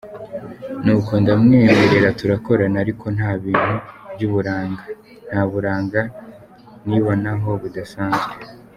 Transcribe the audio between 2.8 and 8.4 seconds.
ariko nta bintu by’uburanga, nta buranga nibonaho budasanzwe.